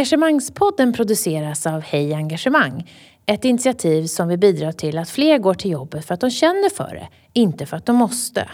[0.00, 2.90] Engagemangspodden produceras av Hej Engagemang.
[3.26, 6.70] Ett initiativ som vill bidra till att fler går till jobbet för att de känner
[6.70, 8.48] för det, inte för att de måste.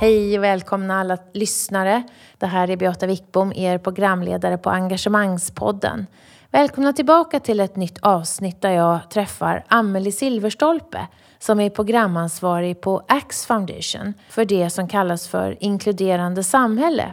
[0.00, 2.02] Hej och välkomna alla lyssnare.
[2.38, 6.06] Det här är Beata Wickbom, er programledare på Engagemangspodden.
[6.50, 11.06] Välkomna tillbaka till ett nytt avsnitt där jag träffar Amelie Silverstolpe
[11.38, 17.12] som är programansvarig på Axe Foundation för det som kallas för inkluderande samhälle.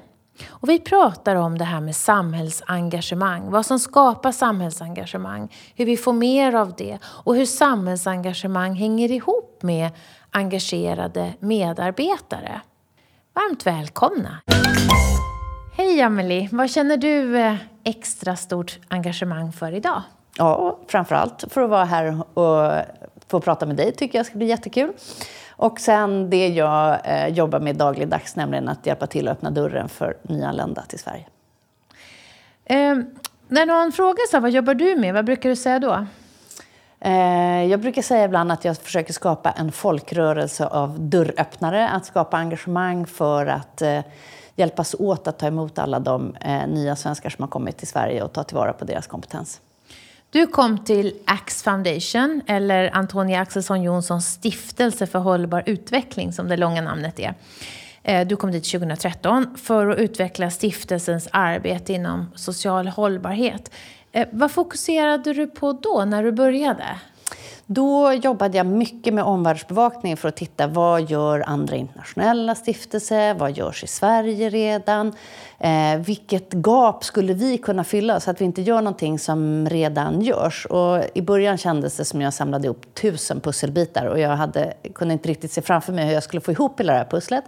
[0.49, 6.13] Och vi pratar om det här med samhällsengagemang, vad som skapar samhällsengagemang, hur vi får
[6.13, 9.89] mer av det och hur samhällsengagemang hänger ihop med
[10.31, 12.61] engagerade medarbetare.
[13.33, 14.41] Varmt välkomna!
[15.77, 20.01] Hej Amelie, vad känner du eh, extra stort engagemang för idag?
[20.37, 22.85] Ja, framförallt för att vara här och
[23.27, 24.93] få prata med dig tycker jag ska bli jättekul.
[25.59, 29.89] Och sen det jag eh, jobbar med dagligdags, nämligen att hjälpa till att öppna dörren
[29.89, 31.25] för nyanlända till Sverige.
[32.65, 32.97] Eh,
[33.47, 36.05] när någon frågar så vad jobbar du med, vad brukar du säga då?
[36.99, 42.37] Eh, jag brukar säga ibland att jag försöker skapa en folkrörelse av dörröppnare, att skapa
[42.37, 43.99] engagemang för att eh,
[44.55, 48.23] hjälpas åt att ta emot alla de eh, nya svenskar som har kommit till Sverige
[48.23, 49.61] och ta tillvara på deras kompetens.
[50.31, 56.57] Du kom till Ax Foundation, eller Antonia Axelsson Johnsons stiftelse för hållbar utveckling, som det
[56.57, 57.33] långa namnet är.
[58.03, 63.71] Eh, du kom dit 2013 för att utveckla stiftelsens arbete inom social hållbarhet.
[64.11, 66.85] Eh, vad fokuserade du på då, när du började?
[67.65, 73.57] Då jobbade jag mycket med omvärldsbevakning för att titta vad gör andra internationella stiftelser, vad
[73.57, 75.13] görs i Sverige redan?
[75.59, 80.21] Eh, vilket gap skulle vi kunna fylla så att vi inte gör någonting som redan
[80.21, 80.65] görs?
[80.65, 85.13] Och I början kändes det som jag samlade ihop tusen pusselbitar och jag hade, kunde
[85.13, 87.43] inte riktigt se framför mig hur jag skulle få ihop hela det här pusslet.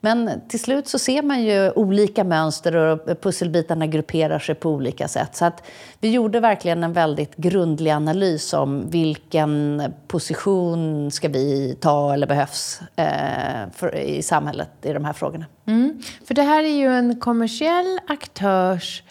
[0.00, 5.08] Men till slut så ser man ju olika mönster och pusselbitarna grupperar sig på olika
[5.08, 5.36] sätt.
[5.36, 5.62] Så att
[6.00, 12.80] vi gjorde verkligen en väldigt grundlig analys om vilken position ska vi ta eller behövs
[12.96, 15.46] eh, för, i samhället i de här frågorna.
[15.66, 16.02] Mm.
[16.24, 19.02] För det här är ju en kommersiell aktörs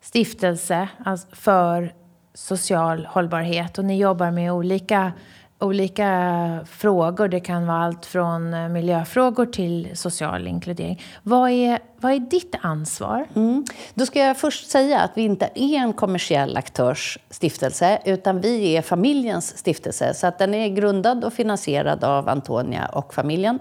[0.00, 1.92] stiftelse alltså för
[2.34, 5.12] social hållbarhet och ni jobbar med olika
[5.58, 7.28] olika frågor.
[7.28, 11.02] Det kan vara allt från eh, miljöfrågor till social inkludering.
[11.22, 13.26] Vad är, vad är ditt ansvar?
[13.34, 13.64] Mm.
[13.94, 18.76] Då ska jag först säga att vi inte är en kommersiell aktörs stiftelse utan vi
[18.76, 20.14] är familjens stiftelse.
[20.14, 23.58] Så att den är grundad och finansierad av Antonia och familjen.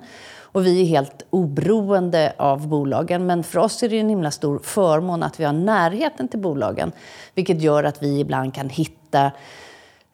[0.55, 3.25] Och vi är helt oberoende av bolagen.
[3.25, 6.91] Men för oss är det en himla stor förmån att vi har närheten till bolagen.
[7.33, 9.31] Vilket gör att vi ibland kan hitta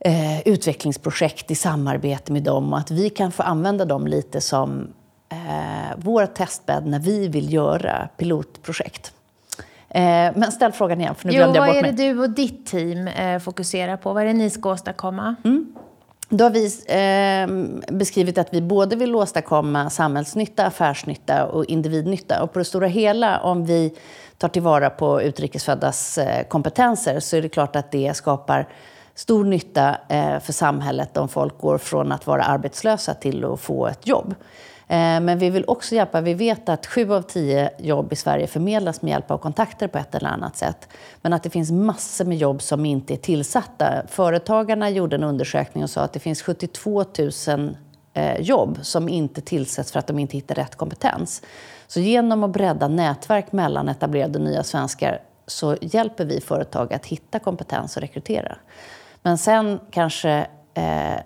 [0.06, 4.94] eh, utvecklingsprojekt i samarbete med dem och att vi kan få använda dem lite som
[5.29, 9.13] eh, vår testbädd när vi vill göra pilotprojekt.
[9.89, 10.01] Eh,
[10.35, 11.81] men ställ frågan igen, för nu jo, glömde jag bort mig.
[11.81, 14.13] Vad är det du och ditt team eh, fokuserar på?
[14.13, 15.35] Vad är det ni ska åstadkomma?
[15.44, 15.75] Mm.
[16.29, 22.44] Då har vi eh, beskrivit att vi både vill åstadkomma samhällsnytta, affärsnytta och individnytta.
[22.44, 23.94] Och på det stora hela, om vi
[24.38, 28.68] tar tillvara på utrikesföddas eh, kompetenser så är det klart att det skapar
[29.22, 33.88] stor nytta eh, för samhället om folk går från att vara arbetslösa till att få
[33.88, 34.36] ett jobb.
[34.88, 36.22] Eh, men vi vill också hjälpa.
[36.22, 39.98] Vi vet att sju av tio jobb i Sverige förmedlas med hjälp av kontakter på
[39.98, 40.88] ett eller annat sätt.
[41.22, 44.04] Men att det finns massor med jobb som inte är tillsatta.
[44.08, 47.06] Företagarna gjorde en undersökning och sa att det finns 72
[47.48, 47.76] 000
[48.14, 51.42] eh, jobb som inte tillsätts för att de inte hittar rätt kompetens.
[51.88, 57.06] Så genom att bredda nätverk mellan etablerade och nya svenskar så hjälper vi företag att
[57.06, 58.58] hitta kompetens och rekrytera.
[59.24, 61.20] Men sen kanske eh,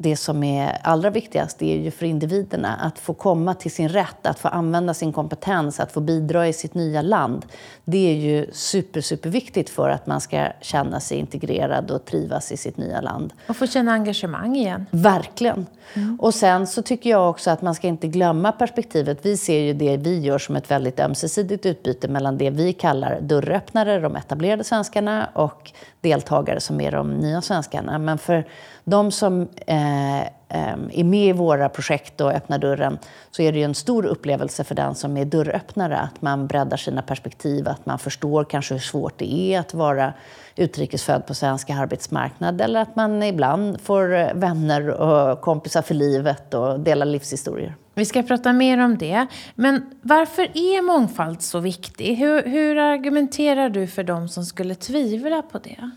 [0.00, 4.26] det som är allra viktigast är ju för individerna att få komma till sin rätt,
[4.26, 7.46] att få använda sin kompetens, att få bidra i sitt nya land.
[7.84, 12.56] Det är ju super, superviktigt för att man ska känna sig integrerad och trivas i
[12.56, 13.32] sitt nya land.
[13.46, 14.86] Och få känna engagemang igen.
[14.90, 15.66] Verkligen.
[15.94, 16.20] Mm.
[16.20, 19.18] Och sen så tycker jag också att man ska inte glömma perspektivet.
[19.22, 23.20] Vi ser ju det vi gör som ett väldigt ömsesidigt utbyte mellan det vi kallar
[23.20, 27.98] dörröppnare, de etablerade svenskarna, och deltagare som är de nya svenskarna.
[27.98, 28.44] Men för
[28.84, 32.98] de som eh, ehm, är med i våra projekt och öppnar dörren
[33.30, 36.76] så är det ju en stor upplevelse för den som är dörröppnare att man breddar
[36.76, 40.12] sina perspektiv, att man förstår kanske hur svårt det är att vara
[40.58, 46.54] utrikesfödd på svensk arbetsmarknad eller att man ibland får eh, vänner och kompisar för livet
[46.54, 47.74] och delar livshistorier.
[47.94, 49.26] Vi ska prata mer om det.
[49.54, 52.14] Men varför är mångfald så viktig?
[52.14, 55.90] Hur, hur argumenterar du för dem som skulle tvivla på det?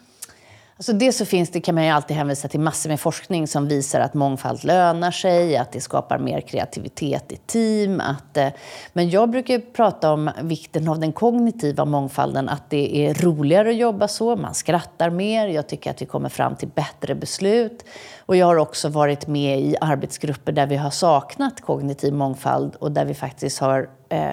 [0.82, 3.68] Alltså det så finns det, kan man ju alltid hänvisa till massor med forskning som
[3.68, 8.02] visar att mångfald lönar sig, att det skapar mer kreativitet i team.
[8.02, 8.48] Att, eh,
[8.94, 13.76] men jag brukar prata om vikten av den kognitiva mångfalden, att det är roligare att
[13.76, 17.86] jobba så, man skrattar mer, jag tycker att vi kommer fram till bättre beslut.
[18.26, 22.92] Och jag har också varit med i arbetsgrupper där vi har saknat kognitiv mångfald och
[22.92, 24.32] där vi faktiskt har eh,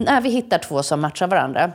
[0.00, 1.72] När vi hittar två som matchar varandra,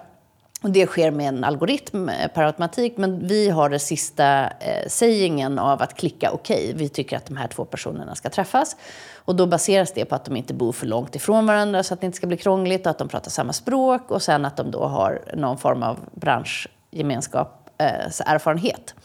[0.62, 4.88] och det sker med en algoritm eh, per automatik, men vi har den sista eh,
[4.88, 6.50] sägningen av att klicka OK.
[6.76, 8.76] Vi tycker att de här två personerna ska träffas.
[9.16, 12.02] Och då baseras det på att de inte bor för långt ifrån varandra så att
[12.02, 14.72] det inte ska bli krångligt, och att de pratar samma språk och sen att de
[14.72, 18.96] då har någon form av branschgemenskap, eh, erfarenhet.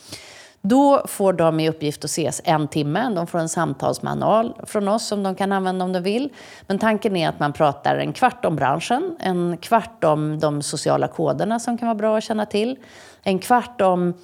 [0.63, 3.13] Då får de i uppgift att ses en timme.
[3.15, 6.29] De får en samtalsmanual från oss som de kan använda om de vill.
[6.67, 11.09] Men tanken är att man pratar en kvart om branschen, en kvart om de sociala
[11.09, 12.77] koderna som kan vara bra att känna till,
[13.23, 14.15] en kvart om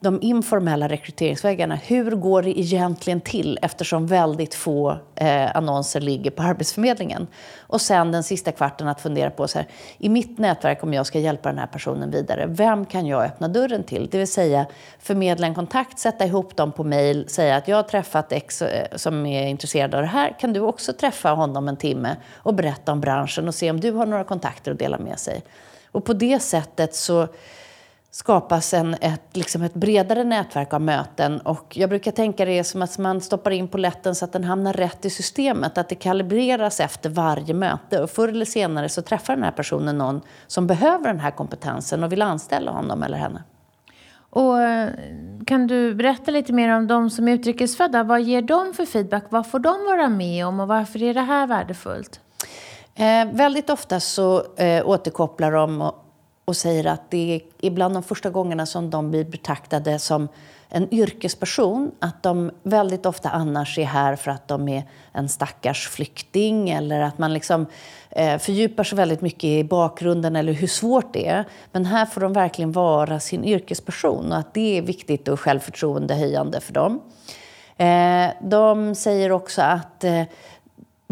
[0.00, 1.74] de informella rekryteringsvägarna.
[1.74, 7.26] Hur går det egentligen till eftersom väldigt få eh, annonser ligger på Arbetsförmedlingen?
[7.60, 9.68] Och sen den sista kvarten att fundera på så här,
[9.98, 13.48] i mitt nätverk om jag ska hjälpa den här personen vidare, vem kan jag öppna
[13.48, 14.08] dörren till?
[14.10, 14.66] Det vill säga
[14.98, 18.96] förmedla en kontakt, sätta ihop dem på mail, säga att jag har träffat X eh,
[18.96, 22.92] som är intresserad av det här, kan du också träffa honom en timme och berätta
[22.92, 25.42] om branschen och se om du har några kontakter att dela med sig.
[25.92, 27.28] Och på det sättet så
[28.10, 31.40] skapas en, ett, liksom ett bredare nätverk av möten.
[31.40, 34.72] Och jag brukar tänka det som att man stoppar in poletten så att den hamnar
[34.72, 35.78] rätt i systemet.
[35.78, 38.02] Att det kalibreras efter varje möte.
[38.02, 42.04] Och förr eller senare så träffar den här personen någon som behöver den här kompetensen
[42.04, 43.42] och vill anställa honom eller henne.
[44.30, 44.90] Och eh,
[45.46, 48.02] kan du berätta lite mer om de som är utrikesfödda?
[48.02, 49.24] Vad ger de för feedback?
[49.28, 52.20] Vad får de vara med om och varför är det här värdefullt?
[52.94, 56.09] Eh, väldigt ofta så eh, återkopplar de och
[56.44, 60.28] och säger att det är bland de första gångerna som de blir betraktade som
[60.68, 61.90] en yrkesperson.
[61.98, 64.82] Att de väldigt ofta annars är här för att de är
[65.12, 67.66] en stackars flykting eller att man liksom
[68.10, 71.44] eh, fördjupar sig väldigt mycket i bakgrunden eller hur svårt det är.
[71.72, 76.60] Men här får de verkligen vara sin yrkesperson och att det är viktigt och självförtroendehöjande
[76.60, 77.00] för dem.
[77.76, 80.22] Eh, de säger också att eh,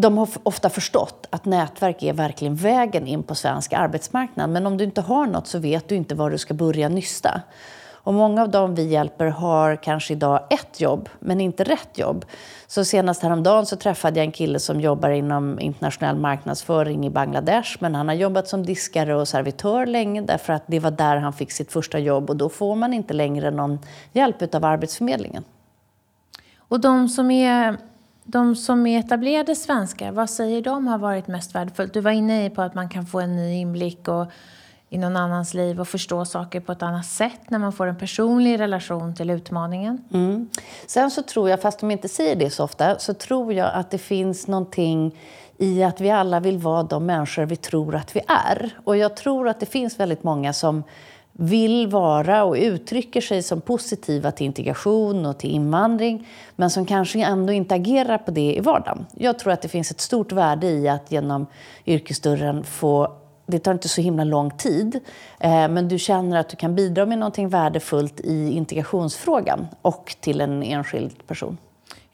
[0.01, 4.51] de har ofta förstått att nätverk är verkligen vägen in på svensk arbetsmarknad.
[4.51, 7.43] Men om du inte har något så vet du inte var du ska börja nysta.
[7.91, 12.25] Och många av dem vi hjälper har kanske idag ett jobb, men inte rätt jobb.
[12.67, 17.77] Så senast häromdagen så träffade jag en kille som jobbar inom internationell marknadsföring i Bangladesh.
[17.81, 21.33] Men han har jobbat som diskare och servitör länge därför att det var där han
[21.33, 22.31] fick sitt första jobb.
[22.31, 23.79] Och då får man inte längre någon
[24.13, 25.45] hjälp av Arbetsförmedlingen.
[26.59, 27.77] Och de som är
[28.31, 31.95] de som är etablerade svenskar, vad säger de har varit mest värdefullt?
[31.95, 34.27] Du var inne på att man kan få en ny inblick och,
[34.89, 37.99] i någon annans liv och förstå saker på ett annat sätt när man får en
[37.99, 40.05] personlig relation till utmaningen.
[40.13, 40.49] Mm.
[40.87, 43.91] Sen så tror jag, fast de inte säger det så ofta, så tror jag att
[43.91, 45.19] det finns någonting
[45.59, 48.71] i att vi alla vill vara de människor vi tror att vi är.
[48.85, 50.85] Och jag tror att det finns väldigt många som
[51.41, 57.25] vill vara och uttrycker sig som positiva till integration och till invandring men som kanske
[57.25, 59.07] ändå inte agerar på det i vardagen.
[59.15, 61.47] Jag tror att det finns ett stort värde i att genom
[61.87, 63.13] yrkesdörren få
[63.47, 65.01] det tar inte så himla lång tid,
[65.41, 70.41] eh, men du känner att du kan bidra med något värdefullt i integrationsfrågan och till
[70.41, 71.59] en enskild person.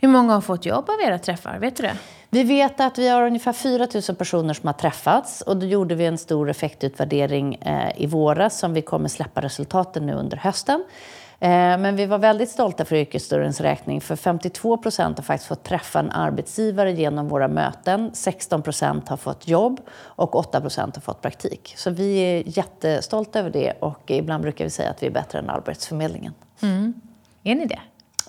[0.05, 1.59] Hur många har fått jobb av era träffar?
[1.59, 1.97] Vet du det?
[2.31, 5.95] Vi vet att vi har ungefär 4 000 personer som har träffats och då gjorde
[5.95, 10.85] vi en stor effektutvärdering eh, i våras som vi kommer släppa resultaten nu under hösten.
[11.41, 15.65] Eh, men vi var väldigt stolta för yrkesdörrens räkning för 52 procent har faktiskt fått
[15.65, 18.11] träffa en arbetsgivare genom våra möten.
[18.15, 21.75] 16 procent har fått jobb och 8 procent har fått praktik.
[21.77, 25.39] Så vi är jättestolta över det och ibland brukar vi säga att vi är bättre
[25.39, 26.35] än Arbetsförmedlingen.
[26.63, 26.95] Mm.
[27.43, 27.81] Är ni det?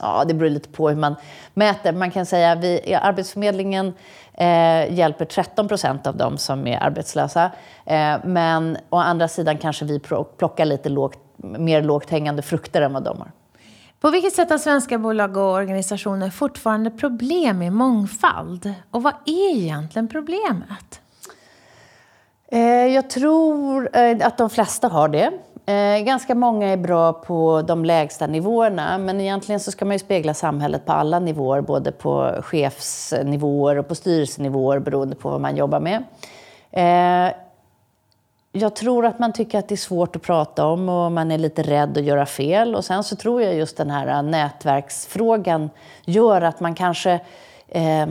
[0.01, 1.15] Ja, det beror lite på hur man
[1.53, 1.91] mäter.
[1.91, 2.63] Man kan säga att
[3.03, 3.93] Arbetsförmedlingen
[4.33, 7.51] eh, hjälper 13 procent av dem som är arbetslösa.
[7.85, 9.99] Eh, men å andra sidan kanske vi
[10.37, 13.31] plockar lite lågt, mer lågt hängande frukter än vad de har.
[13.99, 18.73] På vilket sätt har svenska bolag och organisationer fortfarande problem med mångfald?
[18.91, 21.01] Och vad är egentligen problemet?
[22.47, 25.31] Eh, jag tror eh, att de flesta har det.
[25.67, 29.99] Eh, ganska många är bra på de lägsta nivåerna men egentligen så ska man ju
[29.99, 35.57] spegla samhället på alla nivåer, både på chefsnivåer och på styrelsenivåer beroende på vad man
[35.57, 36.03] jobbar med.
[36.71, 37.33] Eh,
[38.51, 41.37] jag tror att man tycker att det är svårt att prata om och man är
[41.37, 42.75] lite rädd att göra fel.
[42.75, 45.69] Och sen så tror jag just den här nätverksfrågan
[46.05, 47.19] gör att man kanske
[47.75, 48.07] eh,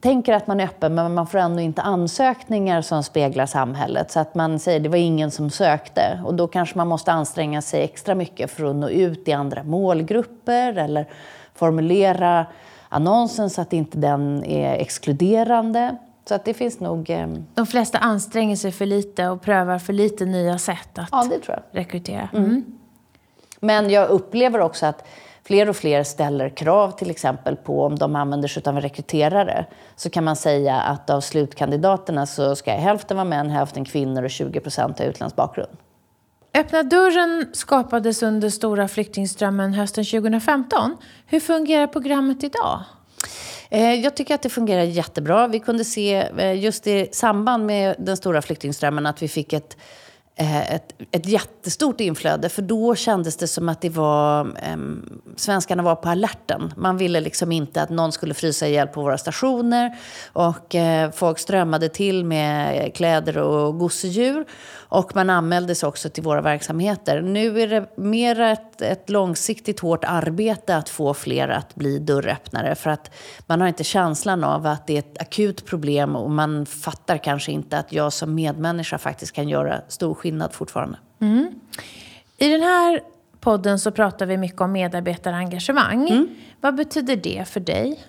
[0.00, 4.10] tänker att man är öppen men man får ändå inte ansökningar som speglar samhället.
[4.10, 7.62] Så att man säger det var ingen som sökte och då kanske man måste anstränga
[7.62, 11.06] sig extra mycket för att nå ut i andra målgrupper eller
[11.54, 12.46] formulera
[12.88, 15.96] annonsen så att inte den är exkluderande.
[16.28, 17.10] Så att det finns nog...
[17.10, 17.28] Eh...
[17.54, 22.28] De flesta anstränger sig för lite och prövar för lite nya sätt att ja, rekrytera.
[22.32, 22.44] Mm.
[22.44, 22.64] Mm.
[23.60, 25.06] Men jag upplever också att
[25.48, 29.66] fler och fler ställer krav till exempel på om de använder sig av en rekryterare
[29.96, 34.30] så kan man säga att av slutkandidaterna så ska hälften vara män, hälften kvinnor och
[34.30, 35.70] 20 procent ha utländsk bakgrund.
[36.54, 40.96] Öppna dörren skapades under stora flyktingströmmen hösten 2015.
[41.26, 42.80] Hur fungerar programmet idag?
[43.70, 45.46] Eh, jag tycker att det fungerar jättebra.
[45.46, 49.76] Vi kunde se eh, just i samband med den stora flyktingströmmen att vi fick ett
[50.40, 52.48] Eh, ett, ett jättestort inflöde.
[52.48, 54.76] För då kändes det som att det var, eh,
[55.36, 56.72] svenskarna var på alerten.
[56.76, 59.98] Man ville liksom inte att någon skulle frysa ihjäl på våra stationer.
[60.32, 64.44] Och eh, folk strömmade till med kläder och gosedjur.
[64.88, 67.20] Och man anmälde sig också till våra verksamheter.
[67.20, 72.74] Nu är det mer ett, ett långsiktigt hårt arbete att få fler att bli dörröppnare.
[72.74, 73.10] För att
[73.46, 77.52] man har inte känslan av att det är ett akut problem och man fattar kanske
[77.52, 80.98] inte att jag som medmänniska faktiskt kan göra stor skillnad fortfarande.
[81.20, 81.60] Mm.
[82.36, 83.00] I den här
[83.40, 86.08] podden så pratar vi mycket om medarbetarengagemang.
[86.08, 86.28] Mm.
[86.60, 88.04] Vad betyder det för dig?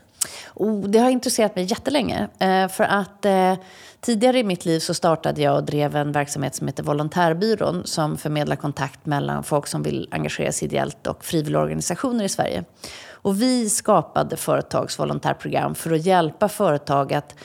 [0.54, 2.28] Oh, det har intresserat mig jättelänge.
[2.40, 3.54] Eh, för att eh,
[4.02, 8.18] tidigare i mitt liv så startade jag och drev en verksamhet som heter Volontärbyrån som
[8.18, 12.64] förmedlar kontakt mellan folk som vill engagera sig ideellt och frivilligorganisationer i Sverige.
[13.22, 17.36] Och vi skapade företagsvolontärprogram för att hjälpa företag att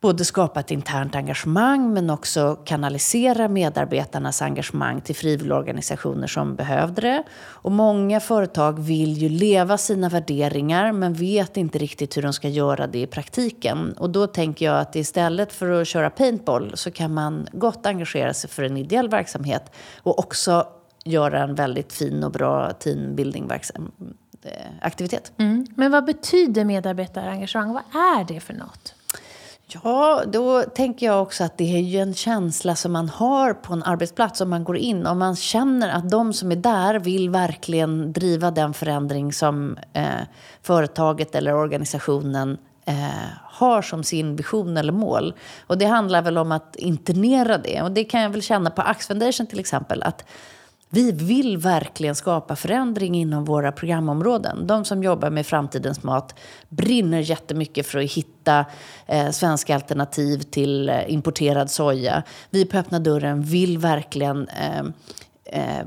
[0.00, 7.22] både skapa ett internt engagemang men också kanalisera medarbetarnas engagemang till frivilligorganisationer som behövde det.
[7.40, 12.48] Och många företag vill ju leva sina värderingar men vet inte riktigt hur de ska
[12.48, 13.92] göra det i praktiken.
[13.92, 18.34] Och då tänker jag att istället för att köra paintball så kan man gott engagera
[18.34, 20.66] sig för en ideell verksamhet och också
[21.04, 25.32] göra en väldigt fin och bra teambuilding eh, aktivitet.
[25.38, 25.66] Mm.
[25.76, 27.72] Men vad betyder medarbetarengagemang?
[27.72, 28.94] Vad är det för något?
[29.70, 33.72] Ja, då tänker jag också att det är ju en känsla som man har på
[33.72, 35.06] en arbetsplats om man går in.
[35.06, 40.04] Om man känner att de som är där vill verkligen driva den förändring som eh,
[40.62, 42.94] företaget eller organisationen eh,
[43.44, 45.34] har som sin vision eller mål.
[45.66, 47.82] Och det handlar väl om att internera det.
[47.82, 50.02] Och det kan jag väl känna på Ax Foundation till exempel.
[50.02, 50.24] att
[50.90, 54.66] vi vill verkligen skapa förändring inom våra programområden.
[54.66, 56.34] De som jobbar med framtidens mat
[56.68, 58.64] brinner jättemycket för att hitta
[59.06, 62.22] eh, svenska alternativ till eh, importerad soja.
[62.50, 64.84] Vi på Öppna dörren vill verkligen eh,
[65.44, 65.86] eh,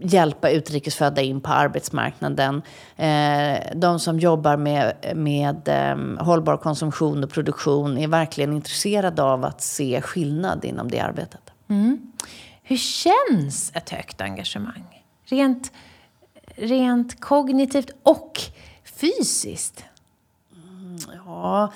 [0.00, 2.62] hjälpa utrikesfödda in på arbetsmarknaden.
[2.96, 9.44] Eh, de som jobbar med, med eh, hållbar konsumtion och produktion är verkligen intresserade av
[9.44, 11.40] att se skillnad inom det arbetet.
[11.68, 12.12] Mm.
[12.66, 15.04] Hur känns ett högt engagemang?
[15.24, 15.72] Rent,
[16.56, 18.40] rent kognitivt och
[18.84, 19.84] fysiskt?
[20.52, 21.72] Mm, ja,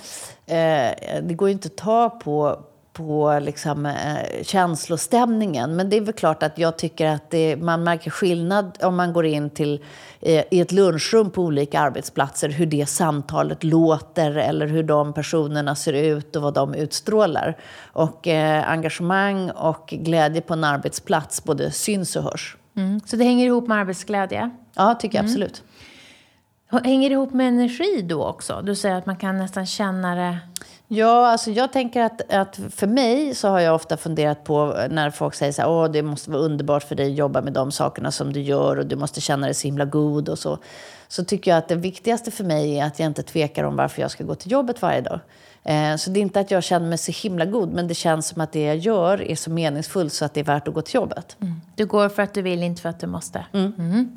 [0.47, 2.65] eh, det går ju inte att ta på,
[2.99, 5.77] på liksom, eh, känslostämningen.
[5.77, 9.13] Men det är väl klart att jag tycker att det, man märker skillnad om man
[9.13, 9.85] går in till,
[10.21, 15.75] eh, i ett lunchrum på olika arbetsplatser, hur det samtalet låter eller hur de personerna
[15.75, 17.57] ser ut och vad de utstrålar.
[17.93, 22.57] Och eh, engagemang och glädje på en arbetsplats både syns och hörs.
[22.77, 23.01] Mm.
[23.07, 24.51] Så det hänger ihop med arbetsglädje?
[24.75, 25.33] Ja, tycker jag mm.
[25.33, 25.63] absolut.
[26.85, 28.63] Hänger det ihop med energi då också?
[28.65, 30.39] Du säger att man kan nästan känna det
[30.91, 35.11] Ja, alltså jag tänker att, att för mig så har jag ofta funderat på när
[35.11, 37.73] folk säger så här, åh det måste vara underbart för dig att jobba med de
[37.73, 40.59] sakerna som du gör och du måste känna dig så himla god och så.
[41.09, 44.03] Så tycker jag att det viktigaste för mig är att jag inte tvekar om varför
[44.03, 45.21] jag ska gå till jobbet varje dag.
[45.65, 48.29] Eh, så det är inte att jag känner mig så himla god, men det känns
[48.29, 50.83] som att det jag gör är så meningsfullt så att det är värt att gå
[50.83, 51.37] till jobbet.
[51.41, 51.61] Mm.
[51.75, 53.47] Du går för att du vill, inte för att du måste.
[53.53, 53.73] Mm.
[53.79, 54.17] Mm.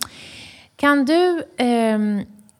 [0.76, 1.44] Kan du...
[1.58, 2.00] Eh,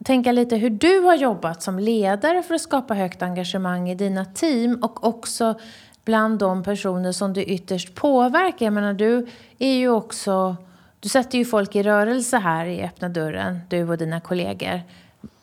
[0.04, 4.26] tänka lite hur du har jobbat som ledare för att skapa högt engagemang i dina
[4.26, 5.60] team och också
[6.06, 8.66] bland de personer som du ytterst påverkar.
[8.66, 9.28] Jag menar, du
[9.60, 10.56] är ju också...
[11.00, 14.82] Du sätter ju folk i rörelse här i Öppna dörren, du och dina kollegor.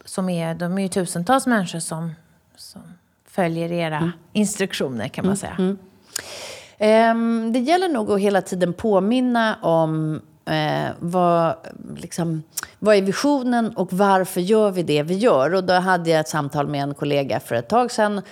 [0.04, 2.14] Som är, de är ju tusentals människor som,
[2.56, 2.82] som
[3.26, 4.10] följer era mm.
[4.32, 5.56] instruktioner kan man mm, säga.
[5.58, 5.78] Mm.
[7.10, 11.54] Um, det gäller nog att hela tiden påminna om Eh, vad,
[11.96, 12.42] liksom,
[12.78, 15.54] vad är visionen och varför gör vi det vi gör?
[15.54, 18.22] Och då hade jag ett samtal med en kollega för ett tag sedan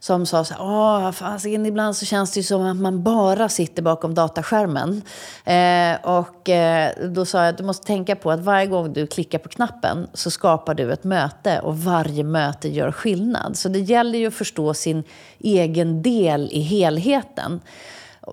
[0.00, 3.82] som sa så här, fasiken, ibland så känns det ju som att man bara sitter
[3.82, 5.02] bakom dataskärmen.
[5.44, 9.06] Eh, och eh, då sa jag att du måste tänka på att varje gång du
[9.06, 13.56] klickar på knappen så skapar du ett möte och varje möte gör skillnad.
[13.56, 15.04] Så det gäller ju att förstå sin
[15.38, 17.60] egen del i helheten.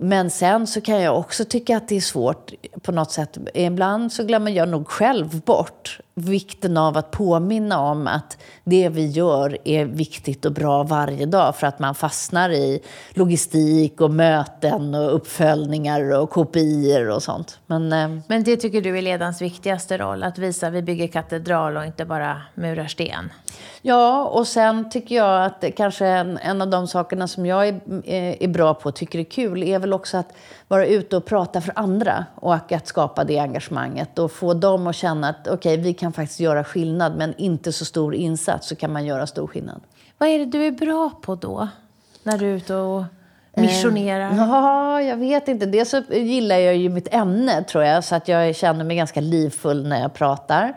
[0.00, 3.38] Men sen så kan jag också tycka att det är svårt på något sätt.
[3.54, 9.06] Ibland så glömmer jag nog själv bort vikten av att påminna om att det vi
[9.06, 12.80] gör är viktigt och bra varje dag för att man fastnar i
[13.10, 17.58] logistik och möten och uppföljningar och kopior och sånt.
[17.66, 20.22] Men, eh, Men det tycker du är ledarens viktigaste roll?
[20.22, 23.32] Att visa att vi bygger katedral och inte bara murar sten?
[23.82, 27.80] Ja, och sen tycker jag att kanske en, en av de sakerna som jag är,
[28.42, 30.32] är bra på och tycker är kul är väl också att
[30.74, 34.96] vara ute och prata för andra och att skapa det engagemanget och få dem att
[34.96, 38.76] känna att okej, okay, vi kan faktiskt göra skillnad men inte så stor insats så
[38.76, 39.80] kan man göra stor skillnad.
[40.18, 41.68] Vad är det du är bra på då?
[42.22, 43.04] När du är ute och
[43.54, 44.30] missionerar?
[44.30, 45.66] Eh, ja, jag vet inte.
[45.66, 49.20] Dels så gillar jag ju mitt ämne tror jag så att jag känner mig ganska
[49.20, 50.74] livfull när jag pratar.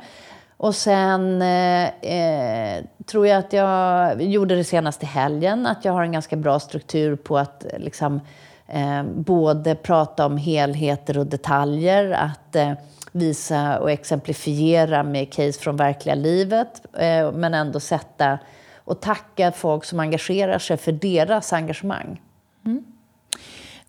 [0.58, 6.04] Och sen eh, eh, tror jag att jag gjorde det senaste helgen, att jag har
[6.04, 8.22] en ganska bra struktur på att liksom,
[8.68, 12.74] eh, både prata om helheter och detaljer, att eh,
[13.12, 18.40] visa och exemplifiera med case från verkliga livet, eh, men ändå sätta
[18.78, 22.22] och tacka folk som engagerar sig för deras engagemang.
[22.66, 22.84] Mm.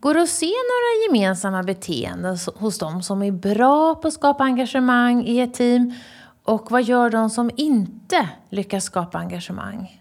[0.00, 4.44] Går det att se några gemensamma beteenden hos dem som är bra på att skapa
[4.44, 5.94] engagemang i ett team
[6.44, 9.97] och vad gör de som inte lyckas skapa engagemang?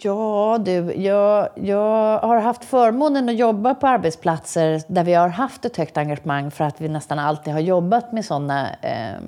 [0.00, 5.64] Ja, du, jag, jag har haft förmånen att jobba på arbetsplatser där vi har haft
[5.64, 9.20] ett högt engagemang för att vi nästan alltid har jobbat med sådana eh,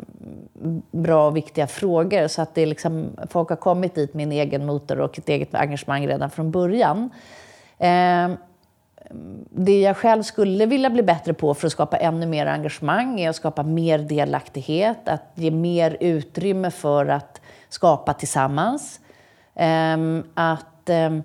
[0.90, 2.28] bra och viktiga frågor.
[2.28, 5.54] Så att det liksom, folk har kommit dit med en egen motor och ett eget
[5.54, 7.10] engagemang redan från början.
[7.78, 8.28] Eh,
[9.50, 13.30] det jag själv skulle vilja bli bättre på för att skapa ännu mer engagemang är
[13.30, 19.00] att skapa mer delaktighet, att ge mer utrymme för att skapa tillsammans.
[19.62, 21.22] Ehm, att, ehm,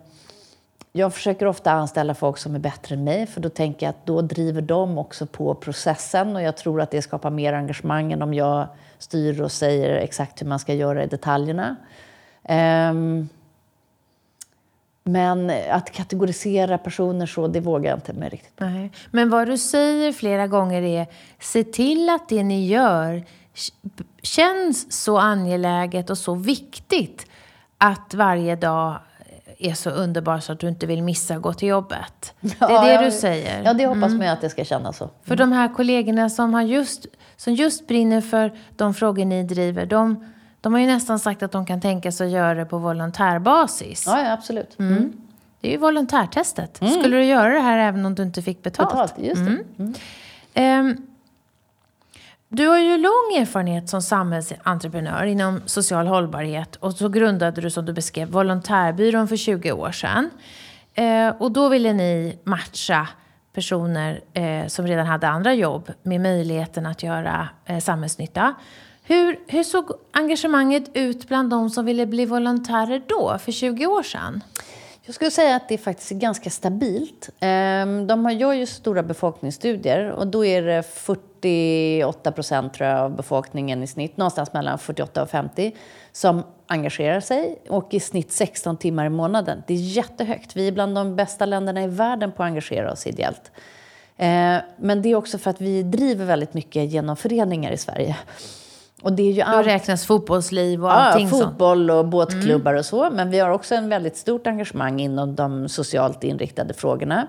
[0.91, 4.05] jag försöker ofta anställa folk som är bättre än mig för då tänker jag att
[4.05, 8.21] då driver de också på processen och jag tror att det skapar mer engagemang än
[8.21, 8.67] om jag
[8.97, 11.75] styr och säger exakt hur man ska göra i detaljerna.
[12.43, 13.29] Ehm,
[15.03, 18.59] men att kategorisera personer så, det vågar jag inte med riktigt.
[18.59, 18.91] Nej.
[19.11, 21.07] Men vad du säger flera gånger är,
[21.39, 23.23] se till att det ni gör
[24.21, 27.27] känns så angeläget och så viktigt
[27.77, 28.99] att varje dag
[29.57, 32.33] är så underbar så att du inte vill missa att gå till jobbet.
[32.59, 33.63] Ja, det är det du säger.
[33.63, 34.17] Ja, det hoppas mm.
[34.17, 35.03] man att det ska kännas så.
[35.03, 35.15] Mm.
[35.23, 39.85] För de här kollegorna som, har just, som just brinner för de frågor ni driver,
[39.85, 40.25] de
[40.65, 44.03] de har ju nästan sagt att de kan tänka sig att göra det på volontärbasis.
[44.07, 44.79] Ja, ja absolut.
[44.79, 44.97] Mm.
[44.97, 45.13] Mm.
[45.61, 46.81] Det är ju volontärtestet.
[46.81, 46.93] Mm.
[46.93, 48.89] Skulle du göra det här även om du inte fick betalt?
[48.89, 49.41] Betalt, just
[50.53, 50.79] det.
[50.79, 51.07] Um,
[52.55, 57.85] du har ju lång erfarenhet som samhällsentreprenör inom social hållbarhet och så grundade du, som
[57.85, 60.29] du beskrev, Volontärbyrån för 20 år sedan.
[60.93, 63.07] Eh, och då ville ni matcha
[63.53, 68.53] personer eh, som redan hade andra jobb med möjligheten att göra eh, samhällsnytta.
[69.03, 74.03] Hur, hur såg engagemanget ut bland de som ville bli volontärer då, för 20 år
[74.03, 74.43] sedan?
[75.05, 77.29] Jag skulle säga att det faktiskt är ganska stabilt.
[77.39, 83.15] Ehm, de gör ju stora befolkningsstudier och då är det 48 procent tror jag, av
[83.15, 85.75] befolkningen i snitt, någonstans mellan 48 och 50,
[86.11, 89.63] som engagerar sig och i snitt 16 timmar i månaden.
[89.67, 90.55] Det är jättehögt.
[90.55, 93.51] Vi är bland de bästa länderna i världen på att engagera oss ideellt.
[94.17, 98.15] Ehm, men det är också för att vi driver väldigt mycket genom föreningar i Sverige.
[99.05, 99.57] Och det är ju all...
[99.57, 102.79] Då räknas fotbollsliv och allting ja, fotboll och båtklubbar mm.
[102.79, 103.09] och så.
[103.09, 107.27] Men vi har också en väldigt stort engagemang inom de socialt inriktade frågorna.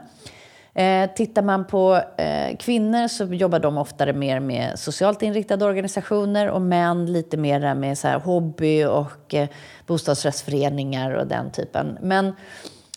[0.74, 6.48] Eh, tittar man på eh, kvinnor så jobbar de oftare mer med socialt inriktade organisationer
[6.48, 9.48] och män lite mer med så här, hobby och eh,
[9.86, 11.98] bostadsrättsföreningar och den typen.
[12.02, 12.32] Men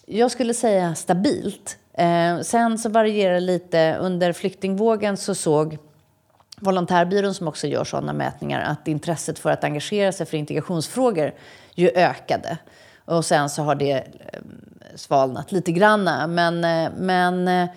[0.05, 1.77] jag skulle säga stabilt.
[1.93, 3.97] Eh, sen så varierar det lite.
[4.01, 5.77] Under flyktingvågen så såg
[6.59, 11.31] Volontärbyrån som också gör sådana mätningar att intresset för att engagera sig för integrationsfrågor
[11.75, 12.57] ju ökade.
[13.05, 14.03] Och sen så har det eh,
[14.95, 16.03] svalnat lite grann.
[16.33, 17.69] Men, eh, men eh,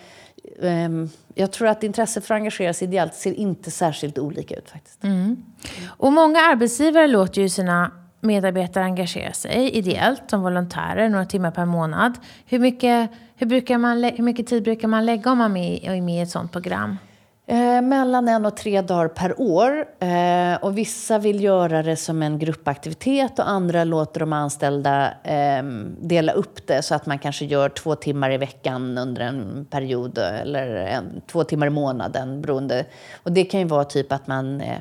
[0.63, 4.71] ehm, jag tror att intresset för att engagera sig ideellt ser inte särskilt olika ut
[4.71, 5.05] faktiskt.
[5.05, 5.45] Mm.
[5.87, 11.65] Och många arbetsgivare låter ju sina medarbetare engagera sig ideellt som volontärer några timmar per
[11.65, 12.19] månad.
[12.47, 16.19] Hur mycket, hur brukar man, hur mycket tid brukar man lägga om man är med
[16.19, 16.97] i ett sådant program?
[17.47, 19.85] Eh, mellan en och tre dagar per år.
[19.99, 25.63] Eh, och vissa vill göra det som en gruppaktivitet och andra låter de anställda eh,
[26.01, 30.19] dela upp det så att man kanske gör två timmar i veckan under en period
[30.19, 32.43] eh, eller en, två timmar i månaden.
[32.43, 32.85] Beroende.
[33.23, 34.79] Och det kan ju vara typ att man eh,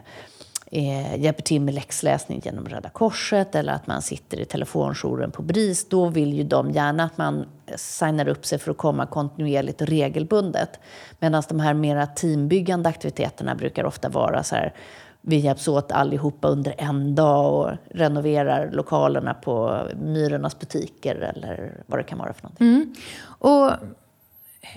[0.71, 5.41] eh, hjälper till med läxläsning genom Röda Korset eller att man sitter i telefonjouren på
[5.41, 9.81] BRIS, då vill ju de gärna att man signar upp sig för att komma kontinuerligt
[9.81, 10.79] och regelbundet.
[11.19, 14.73] Medan de här mera teambyggande aktiviteterna brukar ofta vara så här
[15.21, 21.99] vi hjälps åt allihopa under en dag och renoverar lokalerna på Myrornas butiker eller vad
[21.99, 22.67] det kan vara för någonting.
[22.67, 22.93] Mm.
[23.23, 23.71] Och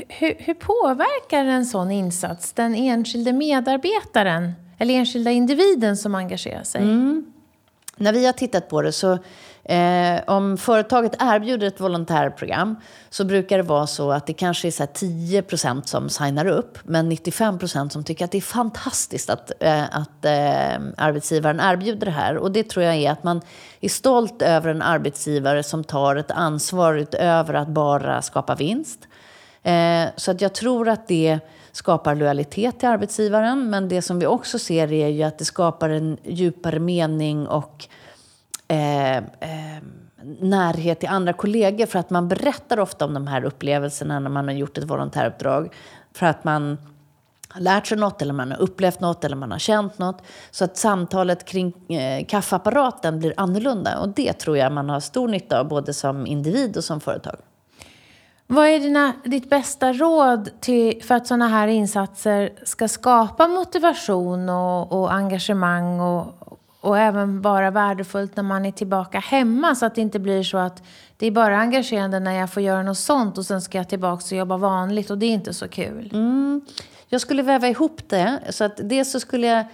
[0.09, 4.53] hur, hur påverkar en sån insats den enskilde medarbetaren
[4.85, 6.83] eller enskilda individen som engagerar sig?
[6.83, 7.25] Mm.
[7.97, 9.19] När vi har tittat på det så
[9.65, 12.77] Eh, om företaget erbjuder ett volontärprogram
[13.11, 17.13] så brukar det vara så att det kanske är så 10% som signar upp men
[17.13, 22.37] 95% som tycker att det är fantastiskt att, eh, att eh, arbetsgivaren erbjuder det här.
[22.37, 23.41] Och det tror jag är att man
[23.81, 29.09] är stolt över en arbetsgivare som tar ett ansvar utöver att bara skapa vinst.
[29.63, 31.41] Eh, så att jag tror att det
[31.77, 33.71] skapar lojalitet till arbetsgivaren.
[33.71, 37.89] Men det som vi också ser är ju att det skapar en djupare mening och
[38.69, 39.23] eh, eh,
[40.41, 41.87] närhet till andra kollegor.
[41.87, 45.75] För att man berättar ofta om de här upplevelserna när man har gjort ett volontäruppdrag.
[46.13, 46.79] För att man
[47.49, 50.23] har lärt sig något, eller man har upplevt något, eller man har känt något.
[50.51, 53.99] Så att samtalet kring eh, kaffeapparaten blir annorlunda.
[53.99, 57.37] Och det tror jag man har stor nytta av, både som individ och som företag.
[58.55, 64.49] Vad är dina, ditt bästa råd till, för att sådana här insatser ska skapa motivation
[64.49, 69.95] och, och engagemang och, och även vara värdefullt när man är tillbaka hemma så att
[69.95, 70.83] det inte blir så att
[71.17, 74.25] det är bara engagerande när jag får göra något sånt och sen ska jag tillbaka
[74.25, 76.11] och jobba vanligt och det är inte så kul.
[76.13, 76.61] Mm.
[77.09, 78.41] Jag skulle väva ihop det.
[78.51, 79.65] Så att dels så skulle jag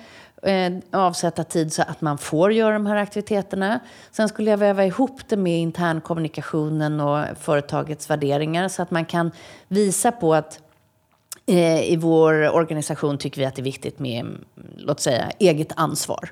[0.43, 3.81] eh, avsätta tid så att man får göra de här aktiviteterna.
[4.11, 9.31] Sen skulle jag väva ihop det med internkommunikationen och företagets värderingar så att man kan
[9.69, 10.61] visa på att
[11.47, 14.27] eh, i vår organisation tycker vi att det är viktigt med,
[14.77, 16.31] låt säga, eget ansvar.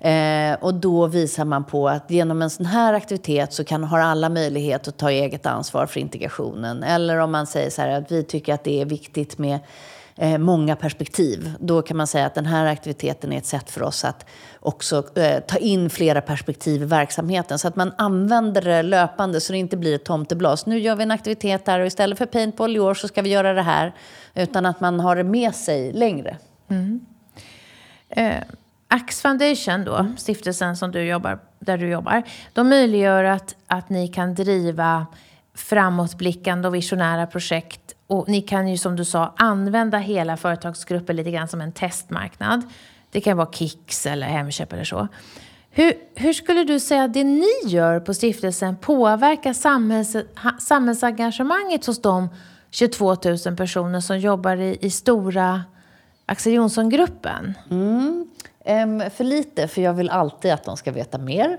[0.00, 3.98] Eh, och då visar man på att genom en sån här aktivitet så kan, har
[3.98, 6.82] alla möjlighet att ta eget ansvar för integrationen.
[6.82, 9.58] Eller om man säger så här att vi tycker att det är viktigt med
[10.18, 11.52] eh, många perspektiv.
[11.60, 14.26] Då kan man säga att den här aktiviteten är ett sätt för oss att
[14.60, 17.58] också eh, ta in flera perspektiv i verksamheten.
[17.58, 20.66] Så att man använder det löpande så det inte blir ett tomteblas.
[20.66, 23.30] Nu gör vi en aktivitet här och istället för paintball i år så ska vi
[23.30, 23.94] göra det här.
[24.34, 26.36] Utan att man har det med sig längre.
[26.68, 27.00] Mm.
[28.08, 28.42] Eh,
[28.88, 30.16] Ax Foundation då, mm.
[30.16, 35.06] stiftelsen som du jobbar, där du jobbar, de möjliggör att, att ni kan driva
[35.54, 41.30] framåtblickande och visionära projekt och ni kan ju som du sa använda hela företagsgruppen lite
[41.30, 42.62] grann som en testmarknad.
[43.10, 45.08] Det kan vara Kicks eller Hemköp eller så.
[45.70, 50.16] Hur, hur skulle du säga att det ni gör på stiftelsen påverkar samhälls,
[50.58, 52.28] samhällsengagemanget hos de
[52.70, 53.16] 22
[53.46, 55.64] 000 personer som jobbar i, i stora
[56.26, 57.54] Axel Jonsson-gruppen?
[57.70, 58.26] Mm.
[59.10, 61.58] För lite, för jag vill alltid att de ska veta mer.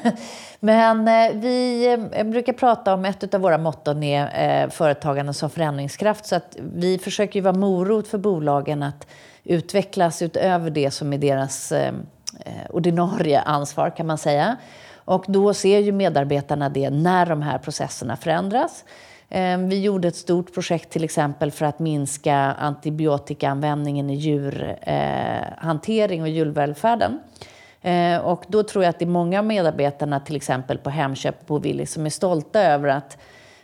[0.60, 5.50] Men eh, vi eh, brukar prata om ett av våra motton är eh, företagande som
[5.50, 6.26] förändringskraft.
[6.26, 9.06] Så att vi försöker ju vara morot för bolagen att
[9.44, 11.72] utvecklas utöver det som är deras
[12.70, 14.56] ordinarie ansvar kan man säga.
[14.94, 18.84] Och då ser ju medarbetarna det när de här processerna förändras.
[19.28, 26.22] Ehm, vi gjorde ett stort projekt till exempel för att minska antibiotikaanvändningen i djurhantering eh,
[26.22, 27.20] och djurvälfärden.
[27.82, 31.50] Eh, och då tror jag att det är många av medarbetarna, till exempel på Hemköp
[31.50, 33.18] och Willys, som är stolta över att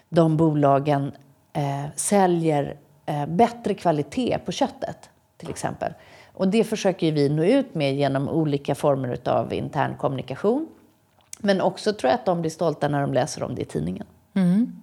[0.09, 1.13] de bolagen
[1.53, 5.93] eh, säljer eh, bättre kvalitet på köttet, till exempel.
[6.33, 10.69] Och det försöker vi nå ut med genom olika former av intern kommunikation.
[11.39, 14.07] Men också tror jag att de blir stolta när de läser om det i tidningen.
[14.35, 14.83] Mm.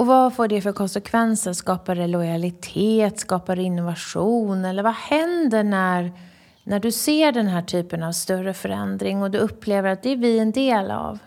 [0.00, 1.52] Och vad får det för konsekvenser?
[1.52, 3.18] Skapar det lojalitet?
[3.18, 4.64] Skapar det innovation?
[4.64, 6.12] Eller vad händer när,
[6.64, 10.16] när du ser den här typen av större förändring och du upplever att det är
[10.16, 11.18] vi en del av?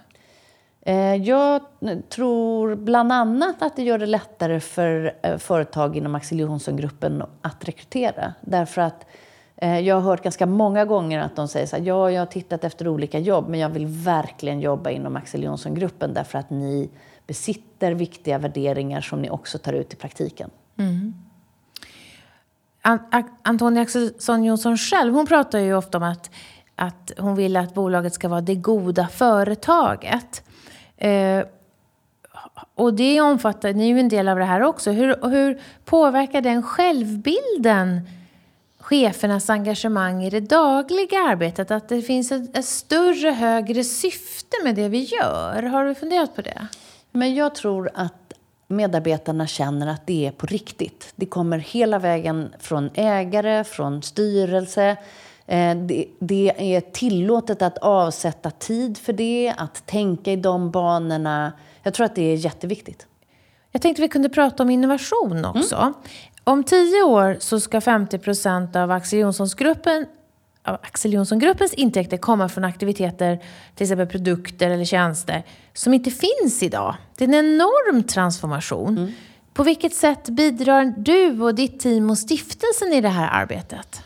[0.82, 1.62] Eh, jag
[2.10, 7.68] tror bland annat att det gör det lättare för eh, företag inom Axel Johnson-gruppen att
[7.68, 8.34] rekrytera.
[8.42, 9.06] Därför att
[9.56, 12.26] eh, jag har hört ganska många gånger att de säger så här, ja, jag har
[12.26, 16.90] tittat efter olika jobb, men jag vill verkligen jobba inom Axel Johnson-gruppen därför att ni
[17.28, 20.50] besitter viktiga värderingar som ni också tar ut i praktiken.
[20.78, 21.14] Mm.
[23.44, 26.32] Antonia Axelsson Jonsson själv, hon pratar ju ofta om att,
[26.76, 30.44] att hon vill att bolaget ska vara det goda företaget.
[30.98, 31.44] Eh,
[32.76, 34.92] och det omfattar, ni är ju en del av det här också.
[34.92, 38.02] Hur, hur påverkar den självbilden
[38.80, 41.72] chefernas engagemang i det dagliga arbetet?
[41.72, 45.64] Att det finns ett, ett större, högre syfte med det vi gör.
[45.64, 46.68] Har du funderat på det?
[47.16, 48.34] Men jag tror att
[48.68, 51.14] medarbetarna känner att det är på riktigt.
[51.16, 54.98] Det kommer hela vägen från ägare, från styrelse.
[55.46, 55.76] Eh,
[56.20, 61.54] det är tillåtet att avsätta tid för det, att tänka i de banorna.
[61.84, 63.08] Jag tror att det är jätteviktigt.
[63.72, 65.76] Jag tänkte vi kunde prata om innovation också.
[65.76, 65.94] Mm.
[66.44, 70.06] Om tio år så ska 50 procent av Axel Johnsson-gruppen
[70.64, 73.40] Axel Johnson-gruppens intäkter komma från aktiviteter,
[73.76, 76.96] till exempel produkter eller tjänster, som inte finns idag.
[77.18, 78.98] Det är en enorm transformation.
[78.98, 79.12] Mm.
[79.54, 84.02] På vilket sätt bidrar du och ditt team och stiftelsen i det här arbetet?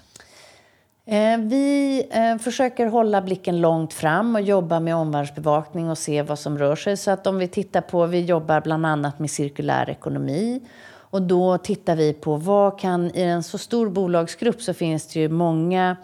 [1.06, 6.39] Eh, vi eh, försöker hålla blicken långt fram och jobba med omvärldsbevakning och se vad
[6.39, 6.98] som rör sig.
[6.98, 10.62] Så att om vi tittar på, vi jobbar bland annat med cirkulär ekonomi
[11.10, 15.20] och då tittar vi på vad kan, i en så stor bolagsgrupp så finns det
[15.20, 15.98] ju många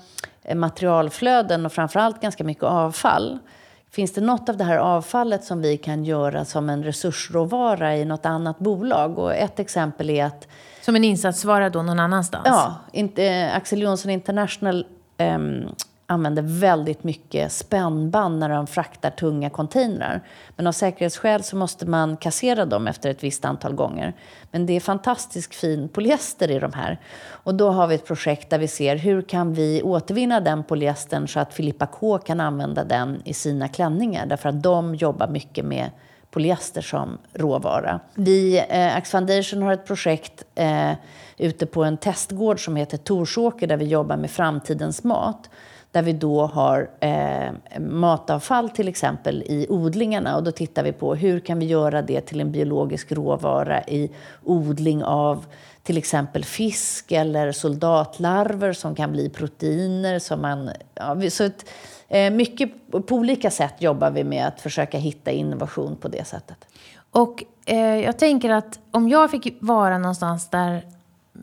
[0.43, 3.39] eh, materialflöden och framförallt ganska mycket avfall.
[3.91, 8.05] Finns det något av det här avfallet som vi kan göra som en resursråvara i
[8.05, 9.19] något annat bolag?
[9.19, 10.47] Och ett exempel är att...
[10.81, 12.43] Som en insatsvara då någon annanstans?
[12.45, 14.85] Ja, inte, Axel Johnson International
[15.17, 15.65] um,
[16.13, 20.21] använder väldigt mycket spännband när de fraktar tunga containrar.
[20.55, 24.13] Men av säkerhetsskäl så måste man kassera dem efter ett visst antal gånger.
[24.51, 26.99] Men det är fantastiskt fin polyester i de här.
[27.25, 31.27] Och då har vi ett projekt där vi ser hur kan vi återvinna den polyestern
[31.27, 34.25] så att Filippa K kan använda den i sina klänningar.
[34.25, 35.89] Därför att de jobbar mycket med
[36.33, 37.99] polyester som råvara.
[38.15, 40.91] Vi, eh, Axe Foundation har ett projekt eh,
[41.37, 45.49] ute på en testgård som heter Torsåker där vi jobbar med framtidens mat
[45.93, 51.15] där vi då har eh, matavfall till exempel i odlingarna och då tittar vi på
[51.15, 54.11] hur kan vi göra det till en biologisk råvara i
[54.43, 55.45] odling av
[55.83, 60.19] till exempel fisk eller soldatlarver som kan bli proteiner.
[60.19, 61.69] Som man, ja, så ett,
[62.07, 66.65] eh, mycket på olika sätt jobbar vi med att försöka hitta innovation på det sättet.
[67.11, 70.83] Och eh, jag tänker att om jag fick vara någonstans där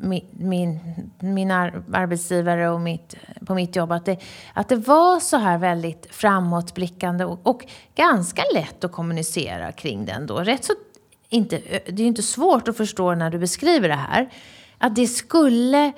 [0.03, 0.79] min, min,
[1.21, 3.15] min arbetsgivare och mitt,
[3.47, 4.17] på mitt jobb att det,
[4.55, 10.27] att det var så här väldigt framåtblickande och, och ganska lätt att kommunicera kring den
[10.27, 10.39] då.
[10.39, 10.73] Rätt så,
[11.29, 14.31] inte, det är ju inte svårt att förstå när du beskriver det här.
[14.79, 15.93] Att det skulle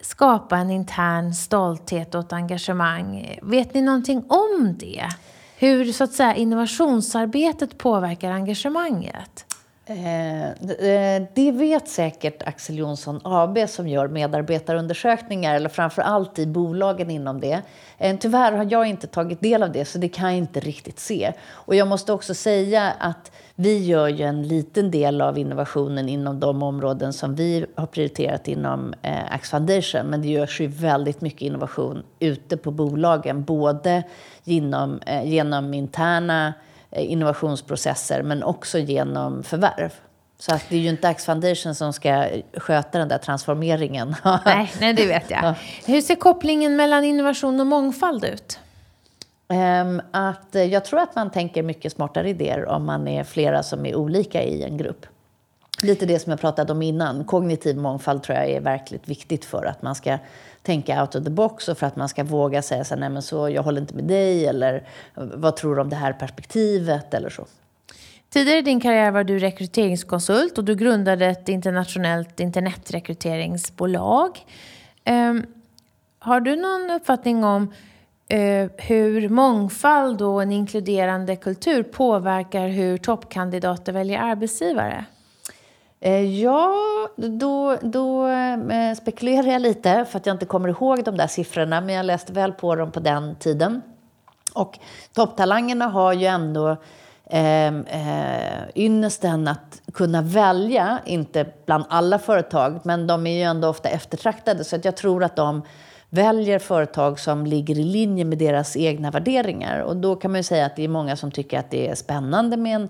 [0.00, 3.38] skapa en intern stolthet och ett engagemang.
[3.42, 5.08] Vet ni någonting om det?
[5.56, 9.46] Hur så att säga, innovationsarbetet påverkar engagemanget?
[9.86, 16.46] Eh, eh, det vet säkert Axel Jonsson AB som gör medarbetarundersökningar, eller framför allt i
[16.46, 17.62] bolagen inom det.
[17.98, 20.98] Eh, tyvärr har jag inte tagit del av det, så det kan jag inte riktigt
[20.98, 21.32] se.
[21.50, 26.40] Och jag måste också säga att vi gör ju en liten del av innovationen inom
[26.40, 30.06] de områden som vi har prioriterat inom eh, Ax Foundation.
[30.06, 34.02] Men det görs ju väldigt mycket innovation ute på bolagen, både
[34.44, 36.54] genom, eh, genom interna
[36.96, 39.92] innovationsprocesser men också genom förvärv.
[40.38, 44.16] Så att det är ju inte Ax Foundation som ska sköta den där transformeringen.
[44.44, 45.44] nej, nej, det vet jag.
[45.44, 45.54] Ja.
[45.86, 48.58] Hur ser kopplingen mellan innovation och mångfald ut?
[49.48, 53.62] Um, att, eh, jag tror att man tänker mycket smartare idéer om man är flera
[53.62, 55.06] som är olika i en grupp.
[55.84, 57.24] Lite det som jag pratade om innan.
[57.24, 60.18] Kognitiv mångfald tror jag är verkligt viktigt för att man ska
[60.62, 63.22] tänka out of the box och för att man ska våga säga så nej men
[63.22, 67.28] så, jag håller inte med dig eller vad tror du om det här perspektivet eller
[67.28, 67.46] så.
[68.28, 74.38] Tidigare i din karriär var du rekryteringskonsult och du grundade ett internationellt internetrekryteringsbolag.
[75.10, 75.46] Um,
[76.18, 83.92] har du någon uppfattning om uh, hur mångfald och en inkluderande kultur påverkar hur toppkandidater
[83.92, 85.04] väljer arbetsgivare?
[86.04, 86.74] Eh, ja,
[87.16, 91.80] då, då eh, spekulerar jag lite för att jag inte kommer ihåg de där siffrorna
[91.80, 93.82] men jag läste väl på dem på den tiden.
[94.54, 94.78] Och
[95.12, 96.76] topptalangerna har ju ändå
[97.30, 103.68] eh, eh, ynnesten att kunna välja, inte bland alla företag, men de är ju ändå
[103.68, 104.64] ofta eftertraktade.
[104.64, 105.62] Så att jag tror att de
[106.10, 109.78] väljer företag som ligger i linje med deras egna värderingar.
[109.78, 111.94] Och då kan man ju säga att det är många som tycker att det är
[111.94, 112.88] spännande med en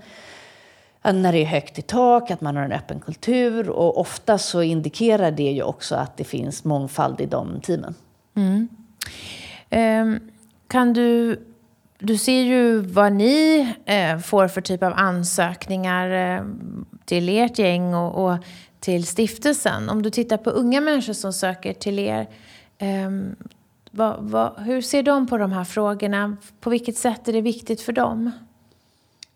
[1.12, 3.70] när det är högt i tak, att man har en öppen kultur.
[3.70, 7.94] Och ofta så indikerar det ju också att det finns mångfald i de teamen.
[8.34, 8.68] Mm.
[9.70, 10.20] Eh,
[10.68, 11.40] kan du
[11.98, 16.44] du ser ju vad ni eh, får för typ av ansökningar eh,
[17.04, 18.38] till ert gäng och, och,
[18.80, 19.88] till stiftelsen.
[19.88, 22.28] Om du tittar på unga människor som söker till er,
[22.78, 23.10] eh,
[23.90, 26.36] vad, vad, hur ser de på de här frågorna?
[26.60, 28.30] På vilket sätt är det viktigt för dem?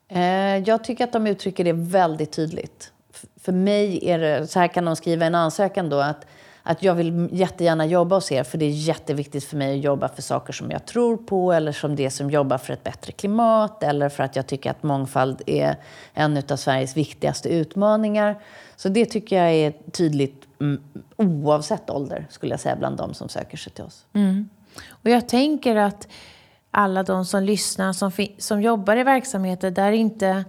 [0.08, 2.92] Eh, jag tycker att de uttrycker det väldigt tydligt.
[3.40, 6.26] För mig är det, så här kan de skriva en ansökan då, att
[6.68, 10.08] att jag vill jättegärna jobba hos er för det är jätteviktigt för mig att jobba
[10.08, 13.82] för saker som jag tror på eller som det som jobbar för ett bättre klimat
[13.82, 15.76] eller för att jag tycker att mångfald är
[16.14, 18.38] en av Sveriges viktigaste utmaningar.
[18.76, 20.82] Så det tycker jag är tydligt mm,
[21.16, 24.06] oavsett ålder skulle jag säga bland de som söker sig till oss.
[24.12, 24.48] Mm.
[24.88, 26.08] Och jag tänker att
[26.78, 30.44] alla de som lyssnar som, som jobbar i verksamheter där inte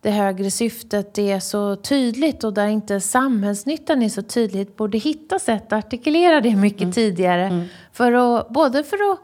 [0.00, 5.38] det högre syftet är så tydligt och där inte samhällsnyttan är så tydligt borde hitta
[5.38, 6.92] sätt att artikulera det mycket mm.
[6.92, 7.44] tidigare.
[7.46, 7.66] Mm.
[7.92, 9.18] För att, både för att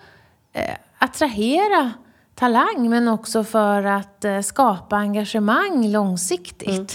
[0.53, 1.93] eh, attrahera
[2.35, 6.69] talang men också för att eh, skapa engagemang långsiktigt.
[6.69, 6.87] Mm.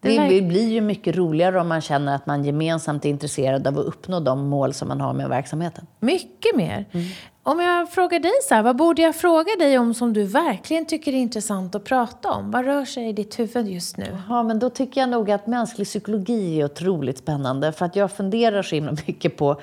[0.00, 3.86] Det, blir ju mycket roligare om man känner att man gemensamt är intresserad av att
[3.86, 5.86] uppnå de mål som man har med verksamheten.
[6.00, 6.84] Mycket mer.
[6.92, 7.06] Mm.
[7.42, 10.86] Om jag frågar dig så här, vad borde jag fråga dig om som du verkligen
[10.86, 12.50] tycker är intressant att prata om?
[12.50, 14.18] Vad rör sig i ditt huvud just nu?
[14.28, 17.72] Ja, men då tycker jag nog att mänsklig psykologi är otroligt spännande.
[17.72, 19.60] För att jag funderar så himla mycket på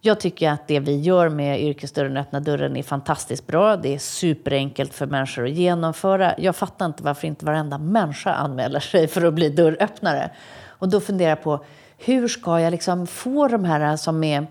[0.00, 3.76] jag tycker att det vi gör med Yrkesdörren öppna dörren är fantastiskt bra.
[3.76, 6.34] Det är superenkelt för människor att genomföra.
[6.38, 10.30] Jag fattar inte varför inte varenda människa anmäler sig för att bli dörröppnare.
[10.66, 11.64] Och då funderar jag på
[11.98, 14.46] hur ska jag liksom få de här som är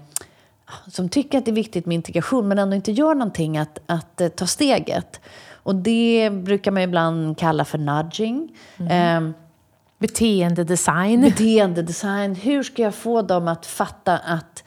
[0.87, 4.21] som tycker att det är viktigt med integration men ändå inte gör någonting att, att
[4.21, 5.21] uh, ta steget.
[5.51, 8.57] Och det brukar man ibland kalla för nudging.
[8.77, 9.23] Mm.
[9.23, 9.33] Um,
[9.99, 11.21] Beteendedesign.
[11.21, 12.35] Beteendedesign.
[12.35, 14.63] Hur ska jag få dem att fatta att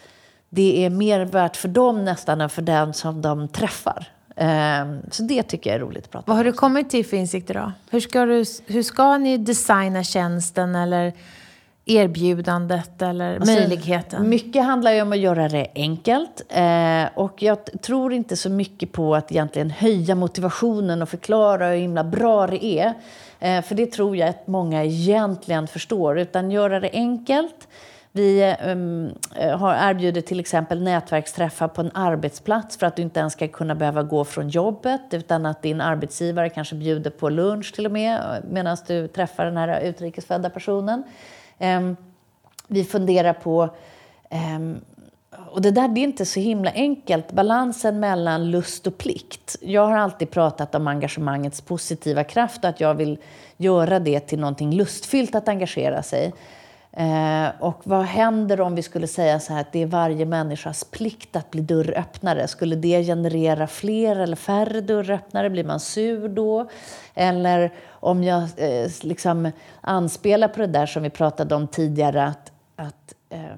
[0.50, 4.08] det är mer värt för dem nästan än för den som de träffar?
[4.36, 7.16] Um, så det tycker jag är roligt att prata Vad har du kommit till för
[7.16, 7.72] insikter då?
[7.90, 11.12] Hur ska, du, hur ska ni designa tjänsten eller
[11.84, 14.28] erbjudandet eller alltså, möjligheten?
[14.28, 16.42] Mycket handlar ju om att göra det enkelt.
[16.48, 21.76] Eh, och jag tror inte så mycket på att egentligen höja motivationen och förklara hur
[21.76, 22.94] himla bra det är.
[23.40, 26.18] Eh, för det tror jag att många egentligen förstår.
[26.18, 27.68] Utan göra det enkelt.
[28.12, 29.14] Vi um,
[29.58, 33.74] har erbjudit till exempel nätverksträffar på en arbetsplats för att du inte ens ska kunna
[33.74, 38.14] behöva gå från jobbet utan att din arbetsgivare kanske bjuder på lunch till och med
[38.14, 41.02] eh, medan du träffar den här utrikesfödda personen.
[41.58, 41.96] Um,
[42.66, 43.68] vi funderar på...
[44.30, 44.80] Um,
[45.50, 49.56] och det där det är inte så himla enkelt, balansen mellan lust och plikt.
[49.60, 53.18] Jag har alltid pratat om engagemangets positiva kraft och att jag vill
[53.56, 56.32] göra det till någonting lustfyllt att engagera sig.
[56.92, 60.84] Eh, och vad händer om vi skulle säga så här att det är varje människas
[60.84, 62.48] plikt att bli dörröppnare?
[62.48, 65.50] Skulle det generera fler eller färre dörröppnare?
[65.50, 66.70] Blir man sur då?
[67.14, 72.52] Eller om jag eh, liksom anspelar på det där som vi pratade om tidigare att,
[72.76, 73.56] att eh,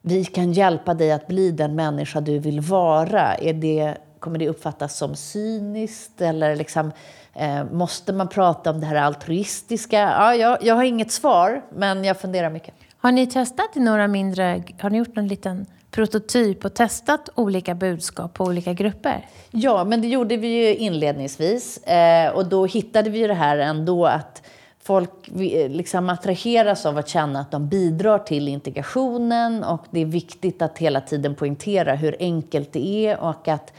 [0.00, 3.34] vi kan hjälpa dig att bli den människa du vill vara.
[3.34, 6.20] Är det, kommer det uppfattas som cyniskt?
[6.20, 6.92] Eller liksom,
[7.38, 9.98] eh, måste man prata om det här altruistiska?
[9.98, 12.74] Ja, jag, jag har inget svar, men jag funderar mycket.
[12.98, 14.62] Har ni testat i några mindre...
[14.80, 19.26] Har ni gjort en liten prototyp och testat olika budskap på olika grupper?
[19.50, 21.78] Ja, men det gjorde vi ju inledningsvis.
[21.78, 24.42] Eh, och då hittade vi ju det här ändå att
[24.82, 25.10] folk
[25.68, 30.78] liksom attraheras av att känna att de bidrar till integrationen och det är viktigt att
[30.78, 33.72] hela tiden poängtera hur enkelt det är och att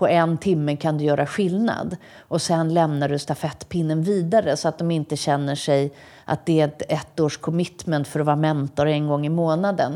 [0.00, 1.96] på en timme kan du göra skillnad.
[2.28, 5.92] Och sen lämnar du stafettpinnen vidare så att de inte känner sig
[6.24, 9.92] att det är ett ettårs commitment för att vara mentor en gång i månaden.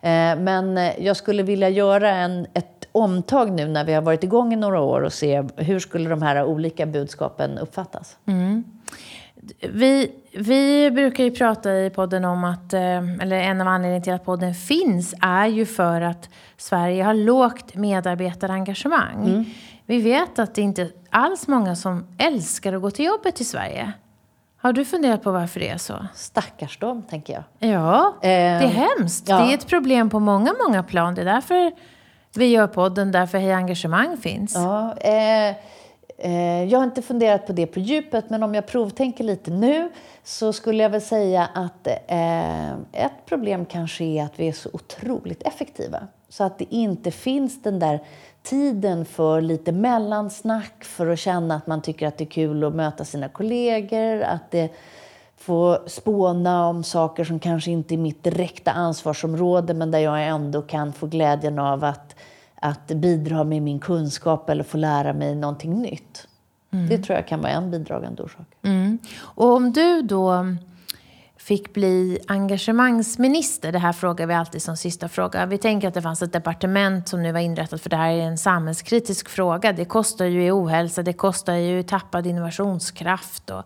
[0.00, 4.24] Eh, men eh, jag skulle vilja göra en, ett omtag nu när vi har varit
[4.24, 8.16] igång i några år och se hur skulle de här olika budskapen uppfattas.
[8.26, 8.64] Mm.
[9.60, 14.12] Vi, vi brukar ju prata i podden om att, eh, eller en av anledningarna till
[14.12, 16.28] att podden finns är ju för att
[16.58, 19.24] Sverige har lågt medarbetarengagemang.
[19.24, 19.44] Mm.
[19.86, 23.92] Vi vet att det inte alls många som älskar att gå till jobbet i Sverige.
[24.60, 26.06] Har du funderat på varför det är så?
[26.14, 27.70] Stackars dem, tänker jag.
[27.70, 29.28] Ja, det är eh, hemskt.
[29.28, 29.38] Ja.
[29.38, 31.14] Det är ett problem på många, många plan.
[31.14, 31.72] Det är därför
[32.34, 34.54] vi gör podden, därför Hej Engagemang finns.
[34.54, 35.48] Ja, eh,
[36.18, 39.90] eh, jag har inte funderat på det på djupet, men om jag provtänker lite nu
[40.24, 44.70] så skulle jag väl säga att eh, ett problem kanske är att vi är så
[44.72, 45.98] otroligt effektiva.
[46.28, 48.00] Så att det inte finns den där
[48.42, 52.74] tiden för lite mellansnack, för att känna att man tycker att det är kul att
[52.74, 54.72] möta sina kollegor, att det
[55.36, 60.62] får spåna om saker som kanske inte är mitt direkta ansvarsområde men där jag ändå
[60.62, 62.16] kan få glädjen av att,
[62.54, 66.28] att bidra med min kunskap eller få lära mig någonting nytt.
[66.70, 66.88] Mm.
[66.88, 68.46] Det tror jag kan vara en bidragande orsak.
[68.62, 68.98] Mm.
[69.20, 70.46] Och om du då
[71.48, 73.72] fick bli engagemangsminister.
[73.72, 75.46] Det här frågar vi alltid som sista fråga.
[75.46, 78.20] Vi tänker att det fanns ett departement som nu var inrättat för det här är
[78.20, 79.72] en samhällskritisk fråga.
[79.72, 83.62] Det kostar ju i ohälsa, det kostar ju tappad innovationskraft och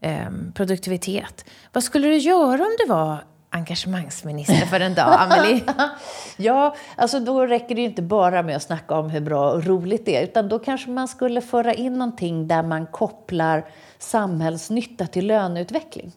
[0.00, 1.44] eh, produktivitet.
[1.72, 5.62] Vad skulle du göra om du var engagemangsminister för en dag, Amelie?
[6.36, 9.64] ja, alltså då räcker det ju inte bara med att snacka om hur bra och
[9.64, 13.68] roligt det är, utan då kanske man skulle föra in någonting där man kopplar
[13.98, 16.12] samhällsnytta till löneutveckling.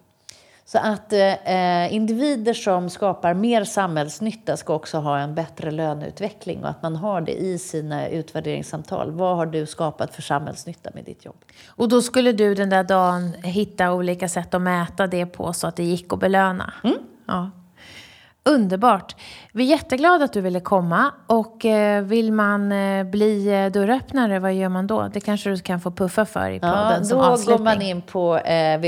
[0.67, 6.69] Så att eh, individer som skapar mer samhällsnytta ska också ha en bättre löneutveckling och
[6.69, 9.11] att man har det i sina utvärderingssamtal.
[9.11, 11.35] Vad har du skapat för samhällsnytta med ditt jobb?
[11.67, 15.67] Och då skulle du den där dagen hitta olika sätt att mäta det på så
[15.67, 16.73] att det gick att belöna?
[16.83, 16.97] Mm.
[17.25, 17.51] Ja.
[18.49, 19.15] Underbart.
[19.51, 21.11] Vi är jätteglada att du ville komma.
[21.27, 25.09] Och eh, vill man eh, bli eh, dörröppnare, vad gör man då?
[25.13, 27.57] Det kanske du kan få puffa för i podden ja, som avslutning.
[27.57, 28.79] Då går man in på eh,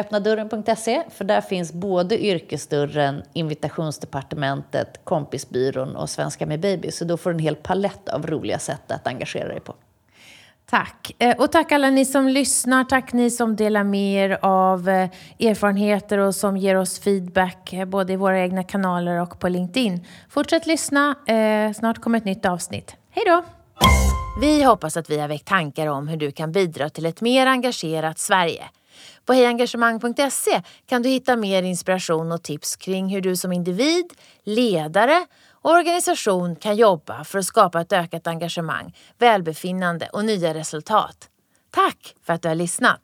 [0.00, 1.02] öppnadurren.se.
[1.10, 6.90] För där finns både Yrkesdörren, Invitationsdepartementet, Kompisbyrån och Svenska med baby.
[6.90, 9.74] Så då får du en hel palett av roliga sätt att engagera dig på.
[10.70, 11.16] Tack.
[11.18, 12.84] Eh, och tack alla ni som lyssnar.
[12.84, 15.10] Tack ni som delar med er av eh,
[15.40, 20.06] erfarenheter och som ger oss feedback eh, både i våra egna kanaler och på LinkedIn.
[20.30, 21.14] Fortsätt lyssna.
[21.76, 22.96] Snart kommer ett nytt avsnitt.
[23.10, 23.44] Hej då!
[24.40, 27.46] Vi hoppas att vi har väckt tankar om hur du kan bidra till ett mer
[27.46, 28.64] engagerat Sverige.
[29.24, 34.12] På hejengagemang.se kan du hitta mer inspiration och tips kring hur du som individ,
[34.44, 35.26] ledare
[35.68, 41.28] organisation kan jobba för att skapa ett ökat engagemang, välbefinnande och nya resultat.
[41.70, 43.00] Tack för att du har lyssnat!